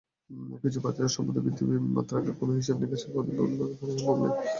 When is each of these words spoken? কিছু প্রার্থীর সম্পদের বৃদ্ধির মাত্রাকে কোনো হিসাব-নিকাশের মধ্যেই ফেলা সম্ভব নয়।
কিছু 0.61 0.77
প্রার্থীর 0.79 1.15
সম্পদের 1.15 1.43
বৃদ্ধির 1.43 1.67
মাত্রাকে 1.95 2.31
কোনো 2.39 2.51
হিসাব-নিকাশের 2.53 3.11
মধ্যেই 3.15 3.37
ফেলা 3.71 3.95
সম্ভব 3.95 4.15
নয়। 4.21 4.35